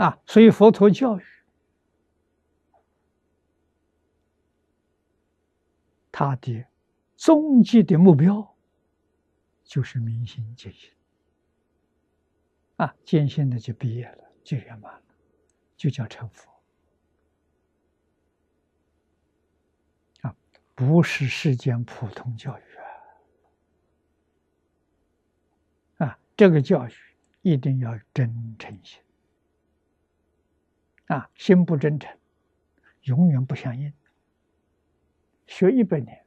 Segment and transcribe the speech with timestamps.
[0.00, 1.22] 啊，所以佛陀教育
[6.10, 6.64] 他的
[7.18, 8.56] 终极的目标
[9.62, 10.90] 就是明心见性。
[12.76, 15.02] 啊，见性的就毕业了，就圆满了，
[15.76, 16.50] 就叫成佛。
[20.22, 20.34] 啊，
[20.74, 22.62] 不是世间普通教育
[25.98, 26.92] 啊，啊，这个教育
[27.42, 28.98] 一定要真诚心。
[31.10, 32.16] 啊，心不真诚，
[33.02, 33.92] 永远不相应。
[35.44, 36.24] 学一百年，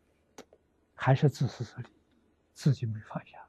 [0.94, 1.88] 还是自私自利，
[2.54, 3.48] 自己没放下。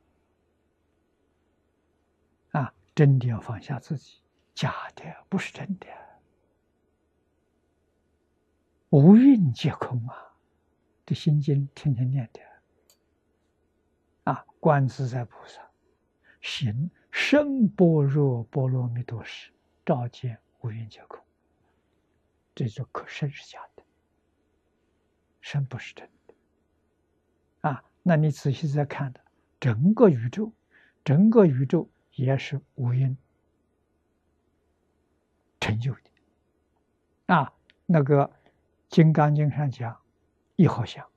[2.52, 4.22] 啊，真的要放下自己，
[4.54, 5.88] 假的不是真的。
[8.90, 10.36] 无蕴皆空啊，
[11.04, 12.40] 这心经天天念的。
[14.22, 15.68] 啊，观自在菩萨
[16.40, 19.50] 行深般若波罗蜜多时，
[19.84, 21.23] 照见无蕴皆空。
[22.54, 23.82] 这就可生是假的，
[25.40, 26.34] 生不是真的，
[27.68, 29.20] 啊，那你仔细再看的，
[29.58, 30.52] 整个宇宙，
[31.04, 33.16] 整个宇宙也是无因
[35.58, 37.52] 成就的，啊，
[37.86, 38.26] 那个
[38.88, 40.00] 《金刚经》上讲，
[40.54, 41.08] 一好像，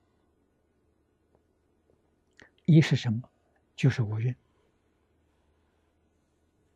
[2.64, 3.30] 一是什么？
[3.76, 4.34] 就是无蕴，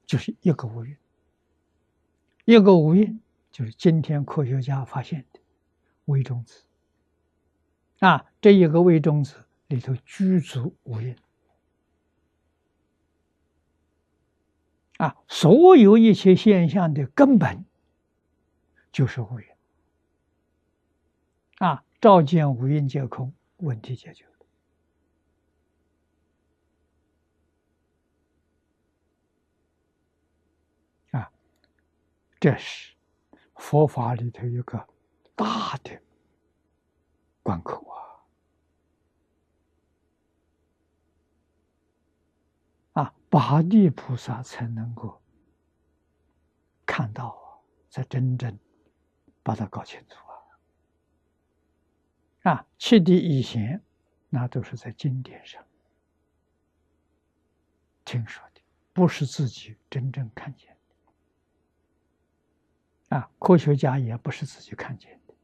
[0.06, 0.96] 就是一个无蕴，
[2.44, 3.20] 一个无蕴。
[3.52, 5.40] 就是今天科学家发现的
[6.06, 6.64] 微中子。
[8.00, 9.36] 啊，这一个微中子
[9.68, 11.16] 里头居住无蕴
[14.96, 17.64] 啊，所有一切现象的根本
[18.90, 19.46] 就是无蕴
[21.58, 24.26] 啊，照见无蕴皆空，问题解决
[31.12, 31.30] 啊，
[32.40, 32.94] 这是。
[33.62, 34.88] 佛法里头有个
[35.36, 36.02] 大的
[37.44, 37.88] 关口
[42.92, 45.22] 啊，啊，八地菩萨才能够
[46.84, 48.58] 看到啊，才真正
[49.44, 50.16] 把它搞清楚
[52.42, 52.50] 啊！
[52.52, 53.80] 啊，七地以前
[54.28, 55.64] 那都是在经典上
[58.04, 58.60] 听说的，
[58.92, 60.76] 不是自己真正看见。
[63.12, 65.34] 啊，科学家也不是自己看见的，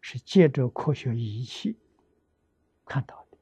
[0.00, 1.78] 是借着科学仪器
[2.86, 3.36] 看到的。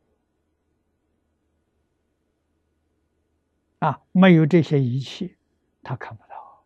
[3.87, 5.37] 啊，没有这些仪器，
[5.81, 6.65] 他看不到。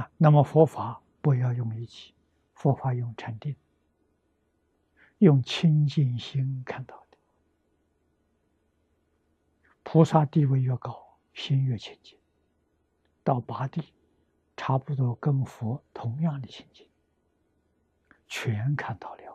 [0.00, 2.14] 啊，那么佛法不要用仪器，
[2.54, 3.56] 佛法用禅定，
[5.18, 7.01] 用清净心看到。
[9.92, 12.18] 菩萨地位越高，心越清净。
[13.22, 13.92] 到八地，
[14.56, 16.88] 差不多跟佛同样的清净，
[18.26, 19.31] 全看到了。